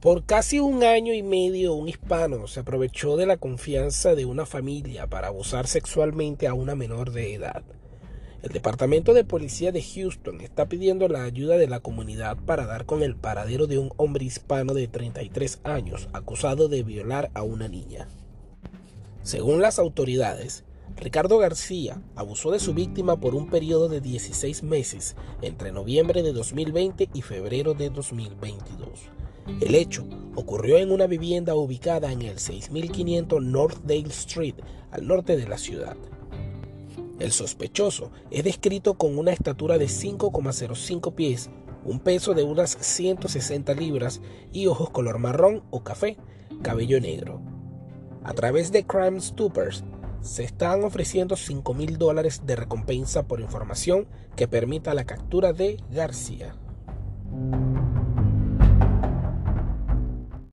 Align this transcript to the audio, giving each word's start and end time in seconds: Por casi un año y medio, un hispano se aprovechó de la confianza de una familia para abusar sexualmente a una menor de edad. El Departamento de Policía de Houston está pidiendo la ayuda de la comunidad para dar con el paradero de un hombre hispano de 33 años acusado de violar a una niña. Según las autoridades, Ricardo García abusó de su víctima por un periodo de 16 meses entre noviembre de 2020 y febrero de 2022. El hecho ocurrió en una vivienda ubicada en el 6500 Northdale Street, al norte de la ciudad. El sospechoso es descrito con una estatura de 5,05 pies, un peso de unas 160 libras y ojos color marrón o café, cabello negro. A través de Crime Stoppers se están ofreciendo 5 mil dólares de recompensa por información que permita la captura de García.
Por 0.00 0.24
casi 0.24 0.60
un 0.60 0.84
año 0.84 1.12
y 1.12 1.24
medio, 1.24 1.74
un 1.74 1.88
hispano 1.88 2.46
se 2.46 2.60
aprovechó 2.60 3.16
de 3.16 3.26
la 3.26 3.36
confianza 3.36 4.14
de 4.14 4.26
una 4.26 4.46
familia 4.46 5.08
para 5.08 5.26
abusar 5.26 5.66
sexualmente 5.66 6.46
a 6.46 6.54
una 6.54 6.76
menor 6.76 7.10
de 7.10 7.34
edad. 7.34 7.64
El 8.40 8.52
Departamento 8.52 9.12
de 9.12 9.24
Policía 9.24 9.72
de 9.72 9.82
Houston 9.82 10.40
está 10.40 10.68
pidiendo 10.68 11.08
la 11.08 11.24
ayuda 11.24 11.56
de 11.56 11.66
la 11.66 11.80
comunidad 11.80 12.36
para 12.36 12.64
dar 12.64 12.86
con 12.86 13.02
el 13.02 13.16
paradero 13.16 13.66
de 13.66 13.78
un 13.78 13.92
hombre 13.96 14.24
hispano 14.24 14.72
de 14.72 14.86
33 14.86 15.62
años 15.64 16.08
acusado 16.12 16.68
de 16.68 16.84
violar 16.84 17.32
a 17.34 17.42
una 17.42 17.66
niña. 17.66 18.06
Según 19.24 19.60
las 19.60 19.80
autoridades, 19.80 20.62
Ricardo 20.96 21.38
García 21.38 22.00
abusó 22.14 22.52
de 22.52 22.60
su 22.60 22.72
víctima 22.72 23.18
por 23.18 23.34
un 23.34 23.50
periodo 23.50 23.88
de 23.88 24.00
16 24.00 24.62
meses 24.62 25.16
entre 25.42 25.72
noviembre 25.72 26.22
de 26.22 26.32
2020 26.32 27.08
y 27.12 27.22
febrero 27.22 27.74
de 27.74 27.90
2022. 27.90 29.17
El 29.60 29.74
hecho 29.74 30.06
ocurrió 30.34 30.76
en 30.76 30.92
una 30.92 31.06
vivienda 31.06 31.54
ubicada 31.54 32.12
en 32.12 32.22
el 32.22 32.38
6500 32.38 33.42
Northdale 33.42 34.08
Street, 34.08 34.54
al 34.90 35.06
norte 35.06 35.36
de 35.36 35.48
la 35.48 35.58
ciudad. 35.58 35.96
El 37.18 37.32
sospechoso 37.32 38.12
es 38.30 38.44
descrito 38.44 38.94
con 38.94 39.18
una 39.18 39.32
estatura 39.32 39.78
de 39.78 39.86
5,05 39.86 41.14
pies, 41.14 41.50
un 41.84 41.98
peso 41.98 42.34
de 42.34 42.44
unas 42.44 42.76
160 42.78 43.74
libras 43.74 44.20
y 44.52 44.66
ojos 44.66 44.90
color 44.90 45.18
marrón 45.18 45.64
o 45.70 45.82
café, 45.82 46.16
cabello 46.62 47.00
negro. 47.00 47.40
A 48.22 48.34
través 48.34 48.70
de 48.70 48.86
Crime 48.86 49.20
Stoppers 49.20 49.82
se 50.20 50.44
están 50.44 50.84
ofreciendo 50.84 51.36
5 51.36 51.74
mil 51.74 51.98
dólares 51.98 52.42
de 52.44 52.54
recompensa 52.54 53.26
por 53.26 53.40
información 53.40 54.06
que 54.36 54.46
permita 54.46 54.94
la 54.94 55.04
captura 55.04 55.52
de 55.52 55.82
García. 55.90 56.54